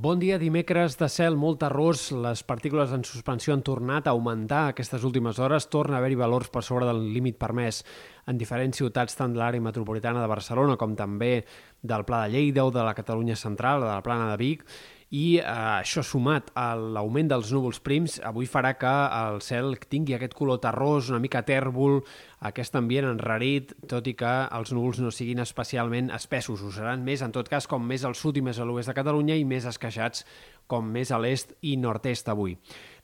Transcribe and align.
Bon 0.00 0.16
dia, 0.16 0.38
dimecres 0.40 0.94
de 0.96 1.10
cel 1.12 1.34
molt 1.36 1.58
terrós. 1.60 2.06
Les 2.24 2.40
partícules 2.48 2.92
en 2.96 3.02
suspensió 3.04 3.52
han 3.52 3.60
tornat 3.60 4.06
a 4.06 4.14
augmentar 4.14 4.60
aquestes 4.70 5.02
últimes 5.04 5.36
hores. 5.36 5.66
Torna 5.68 5.98
a 5.98 6.00
haver-hi 6.00 6.16
valors 6.16 6.48
per 6.48 6.62
sobre 6.64 6.86
del 6.88 7.02
límit 7.12 7.36
permès 7.36 7.82
en 8.24 8.40
diferents 8.40 8.80
ciutats 8.80 9.18
tant 9.18 9.34
de 9.34 9.42
l'àrea 9.42 9.60
metropolitana 9.60 10.22
de 10.22 10.30
Barcelona 10.32 10.78
com 10.80 10.94
també 10.96 11.44
del 11.84 12.06
Pla 12.08 12.22
de 12.22 12.32
Lleida 12.32 12.64
o 12.64 12.72
de 12.72 12.86
la 12.86 12.96
Catalunya 12.96 13.36
Central, 13.36 13.84
de 13.84 13.90
la 13.90 14.00
Plana 14.00 14.30
de 14.30 14.40
Vic 14.40 14.64
i 15.10 15.40
eh, 15.40 15.44
això 15.44 16.04
sumat 16.06 16.52
a 16.54 16.68
l'augment 16.78 17.32
dels 17.32 17.50
núvols 17.50 17.80
prims 17.82 18.20
avui 18.22 18.46
farà 18.46 18.76
que 18.78 18.90
el 18.90 19.40
cel 19.42 19.74
tingui 19.90 20.14
aquest 20.14 20.36
color 20.38 20.60
terrós, 20.62 21.08
una 21.10 21.18
mica 21.18 21.42
tèrbol, 21.42 21.98
aquest 22.46 22.78
ambient 22.78 23.08
enrarit, 23.08 23.74
tot 23.90 24.06
i 24.06 24.14
que 24.14 24.30
els 24.54 24.70
núvols 24.70 25.00
no 25.02 25.10
siguin 25.10 25.42
especialment 25.42 26.12
espessos. 26.14 26.62
Ho 26.62 26.70
seran 26.70 27.02
més, 27.02 27.24
en 27.26 27.34
tot 27.34 27.50
cas, 27.50 27.66
com 27.66 27.82
més 27.82 28.06
al 28.06 28.14
sud 28.14 28.38
i 28.38 28.44
més 28.46 28.62
a 28.62 28.68
l'oest 28.68 28.92
de 28.92 28.96
Catalunya 29.00 29.34
i 29.34 29.44
més 29.44 29.66
esqueixats 29.66 30.22
com 30.70 30.86
més 30.86 31.10
a 31.10 31.18
l'est 31.18 31.56
i 31.66 31.74
nord-est 31.80 32.30
avui. 32.30 32.54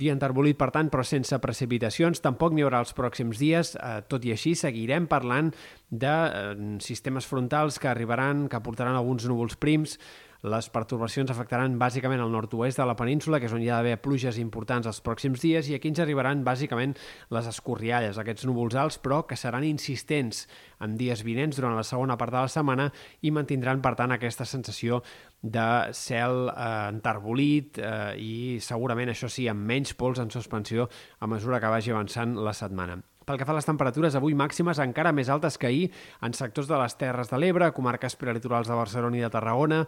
Dia 0.00 0.14
enterbolit, 0.16 0.56
per 0.56 0.70
tant, 0.72 0.88
però 0.88 1.04
sense 1.04 1.36
precipitacions. 1.44 2.22
Tampoc 2.24 2.56
n'hi 2.56 2.64
haurà 2.64 2.80
els 2.80 2.94
pròxims 2.96 3.42
dies. 3.42 3.74
Eh, 3.76 4.00
tot 4.08 4.24
i 4.24 4.32
així, 4.32 4.54
seguirem 4.56 5.04
parlant 5.10 5.52
de 5.90 6.16
eh, 6.16 6.56
sistemes 6.80 7.28
frontals 7.28 7.76
que 7.76 7.92
arribaran, 7.92 8.46
que 8.48 8.64
portaran 8.64 8.96
alguns 8.96 9.28
núvols 9.28 9.60
prims, 9.60 9.98
les 10.42 10.68
pertorbacions 10.72 11.30
afectaran 11.32 11.76
bàsicament 11.80 12.22
el 12.22 12.32
nord-oest 12.32 12.80
de 12.80 12.86
la 12.88 12.96
península, 12.96 13.40
que 13.40 13.48
és 13.50 13.54
on 13.56 13.60
hi 13.60 13.68
ha 13.68 13.80
d'haver 13.80 14.00
pluges 14.00 14.38
importants 14.40 14.88
els 14.88 15.02
pròxims 15.04 15.42
dies, 15.42 15.68
i 15.68 15.76
aquí 15.76 15.90
ens 15.92 16.00
arribaran 16.00 16.44
bàsicament 16.46 16.96
les 17.34 17.50
escorrialles, 17.50 18.18
aquests 18.18 18.46
núvols 18.48 18.78
alts, 18.80 18.98
però 19.02 19.22
que 19.28 19.36
seran 19.36 19.66
insistents 19.68 20.46
en 20.80 20.96
dies 20.96 21.24
vinents 21.26 21.60
durant 21.60 21.76
la 21.76 21.84
segona 21.84 22.16
part 22.16 22.32
de 22.32 22.40
la 22.40 22.52
setmana 22.52 22.88
i 23.20 23.34
mantindran, 23.34 23.82
per 23.84 23.94
tant, 24.00 24.16
aquesta 24.16 24.48
sensació 24.48 25.02
de 25.42 25.68
cel 25.96 26.48
eh, 26.48 26.70
enterbolit 26.88 27.80
eh, 27.80 28.16
i 28.16 28.34
segurament, 28.64 29.12
això 29.12 29.28
sí, 29.28 29.48
amb 29.48 29.64
menys 29.68 29.92
pols 29.96 30.20
en 30.20 30.32
suspensió 30.32 30.88
a 31.20 31.28
mesura 31.28 31.60
que 31.60 31.72
vagi 31.72 31.92
avançant 31.92 32.36
la 32.40 32.56
setmana. 32.56 33.00
Pel 33.30 33.38
que 33.38 33.46
fa 33.46 33.52
a 33.54 33.60
les 33.60 33.68
temperatures, 33.68 34.16
avui 34.18 34.34
màximes 34.34 34.80
encara 34.82 35.12
més 35.14 35.28
altes 35.30 35.54
que 35.54 35.68
ahir 35.68 35.84
en 36.26 36.32
sectors 36.34 36.66
de 36.66 36.74
les 36.80 36.96
Terres 36.98 37.28
de 37.30 37.38
l'Ebre, 37.38 37.68
comarques 37.70 38.16
prelitorals 38.18 38.66
de 38.66 38.74
Barcelona 38.74 39.20
i 39.20 39.22
de 39.22 39.28
Tarragona, 39.30 39.84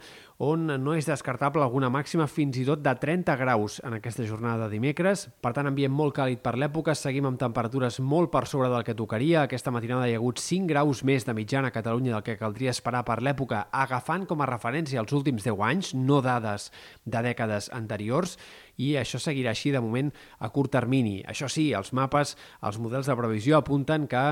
on 0.47 0.71
no 0.79 0.95
és 0.95 1.09
descartable 1.11 1.65
alguna 1.65 1.91
màxima 1.91 2.29
fins 2.31 2.61
i 2.63 2.67
tot 2.69 2.85
de 2.85 2.93
30 3.03 3.35
graus 3.41 3.81
en 3.83 3.97
aquesta 3.97 4.23
jornada 4.29 4.69
de 4.69 4.77
dimecres. 4.77 5.25
Per 5.43 5.51
tant, 5.57 5.67
ambient 5.67 5.91
molt 5.91 6.15
càlid 6.20 6.39
per 6.39 6.55
l'època, 6.55 6.95
seguim 6.95 7.27
amb 7.27 7.43
temperatures 7.43 7.98
molt 7.98 8.31
per 8.31 8.45
sobre 8.47 8.70
del 8.70 8.87
que 8.87 8.95
tocaria. 8.95 9.43
Aquesta 9.43 9.75
matinada 9.75 10.07
hi 10.07 10.15
ha 10.15 10.23
hagut 10.23 10.39
5 10.39 10.70
graus 10.70 11.03
més 11.03 11.27
de 11.27 11.35
mitjana 11.35 11.75
a 11.75 11.75
Catalunya 11.75 12.15
del 12.15 12.27
que 12.29 12.39
caldria 12.39 12.70
esperar 12.70 13.03
per 13.03 13.19
l'època, 13.27 13.65
agafant 13.73 14.31
com 14.31 14.39
a 14.39 14.53
referència 14.53 15.03
els 15.03 15.19
últims 15.19 15.43
10 15.43 15.67
anys, 15.73 15.97
no 15.98 16.23
dades 16.23 16.70
de 17.03 17.27
dècades 17.27 17.73
anteriors, 17.75 18.39
i 18.81 18.95
això 19.01 19.20
seguirà 19.20 19.53
així 19.53 19.73
de 19.73 19.81
moment 19.83 20.11
a 20.41 20.48
curt 20.55 20.73
termini. 20.73 21.20
Això 21.28 21.48
sí, 21.53 21.70
els 21.77 21.92
mapes, 21.92 22.37
els 22.65 22.79
models 22.83 23.09
de 23.11 23.17
previsió 23.19 23.59
apunten 23.59 24.06
que 24.11 24.23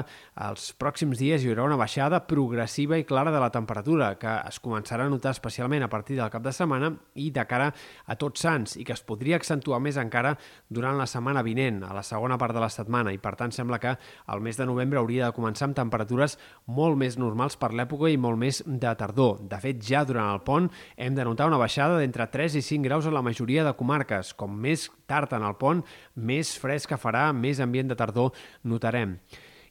els 0.47 0.71
pròxims 0.81 1.21
dies 1.21 1.45
hi 1.45 1.53
haurà 1.53 1.67
una 1.69 1.79
baixada 1.81 2.23
progressiva 2.31 2.99
i 2.99 3.05
clara 3.05 3.33
de 3.35 3.41
la 3.43 3.51
temperatura, 3.53 4.15
que 4.21 4.33
es 4.49 4.61
començarà 4.63 5.07
a 5.07 5.13
notar 5.13 5.35
especialment 5.37 5.85
a 5.85 5.91
partir 5.93 6.17
del 6.19 6.31
cap 6.33 6.45
de 6.45 6.55
setmana 6.57 6.93
i 7.15 7.31
de 7.35 7.45
cara 7.51 7.71
a 8.07 8.17
tots 8.21 8.45
sants, 8.47 8.77
i 8.81 8.85
que 8.87 8.95
es 8.97 9.05
podria 9.07 9.37
accentuar 9.41 9.81
més 9.83 9.99
encara 10.01 10.37
durant 10.69 10.99
la 10.99 11.09
setmana 11.11 11.45
vinent, 11.47 11.83
a 11.85 11.95
la 11.97 12.05
segona 12.07 12.39
part 12.41 12.57
de 12.57 12.63
la 12.63 12.71
setmana, 12.73 13.13
i 13.13 13.21
per 13.21 13.35
tant 13.39 13.53
sembla 13.55 13.81
que 13.83 13.97
el 14.33 14.45
mes 14.45 14.59
de 14.59 14.67
novembre 14.69 15.01
hauria 15.01 15.29
de 15.29 15.37
començar 15.37 15.69
amb 15.69 15.79
temperatures 15.79 16.39
molt 16.67 16.99
més 17.01 17.19
normals 17.21 17.57
per 17.61 17.73
l'època 17.75 18.11
i 18.11 18.19
molt 18.21 18.39
més 18.41 18.63
de 18.67 18.95
tardor. 18.97 19.41
De 19.51 19.61
fet, 19.63 19.81
ja 19.85 20.05
durant 20.09 20.33
el 20.33 20.43
pont 20.47 20.71
hem 20.97 21.17
de 21.17 21.27
notar 21.27 21.49
una 21.51 21.61
baixada 21.61 21.99
d'entre 22.01 22.27
3 22.31 22.59
i 22.61 22.65
5 22.65 22.87
graus 22.87 23.07
a 23.07 23.15
la 23.15 23.25
majoria 23.25 23.65
de 23.67 23.75
comarques, 23.77 24.30
com 24.35 24.55
més 24.55 24.89
tard 25.11 25.33
en 25.37 25.47
el 25.47 25.57
pont, 25.61 25.85
més 26.17 26.57
fresca 26.59 26.99
farà, 27.01 27.31
més 27.33 27.61
ambient 27.61 27.91
de 27.91 27.99
tardor 27.99 28.35
notarem. 28.65 29.19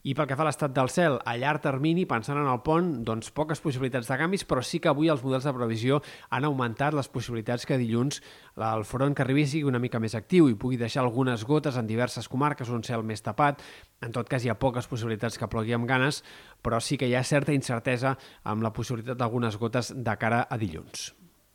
I 0.08 0.14
pel 0.16 0.30
que 0.30 0.36
fa 0.40 0.46
a 0.46 0.48
l'estat 0.48 0.72
del 0.72 0.88
cel, 0.88 1.18
a 1.28 1.34
llarg 1.36 1.60
termini, 1.60 2.06
pensant 2.08 2.38
en 2.40 2.48
el 2.48 2.62
pont, 2.64 2.88
doncs 3.04 3.34
poques 3.36 3.60
possibilitats 3.60 4.08
de 4.08 4.16
canvis, 4.22 4.46
però 4.48 4.64
sí 4.64 4.80
que 4.80 4.88
avui 4.88 5.12
els 5.12 5.26
models 5.26 5.44
de 5.44 5.54
previsió 5.58 6.00
han 6.32 6.48
augmentat 6.48 6.96
les 6.96 7.12
possibilitats 7.12 7.68
que 7.68 7.78
dilluns 7.82 8.22
el 8.70 8.88
front 8.88 9.12
que 9.16 9.26
arribi 9.26 9.44
sigui 9.44 9.68
una 9.68 9.84
mica 9.84 10.00
més 10.00 10.16
actiu 10.16 10.48
i 10.48 10.56
pugui 10.56 10.80
deixar 10.80 11.04
algunes 11.04 11.44
gotes 11.44 11.76
en 11.76 11.92
diverses 11.92 12.32
comarques, 12.32 12.72
un 12.72 12.88
cel 12.88 13.04
més 13.04 13.26
tapat. 13.26 13.60
En 14.00 14.16
tot 14.16 14.32
cas, 14.32 14.46
hi 14.46 14.54
ha 14.54 14.56
poques 14.56 14.88
possibilitats 14.88 15.36
que 15.36 15.52
plogui 15.52 15.76
amb 15.76 15.90
ganes, 15.90 16.24
però 16.64 16.80
sí 16.80 16.96
que 16.96 17.12
hi 17.12 17.20
ha 17.20 17.28
certa 17.28 17.52
incertesa 17.52 18.16
amb 18.48 18.64
la 18.64 18.72
possibilitat 18.72 19.20
d'algunes 19.20 19.60
gotes 19.60 19.92
de 19.92 20.16
cara 20.16 20.46
a 20.48 20.56
dilluns. 20.56 21.19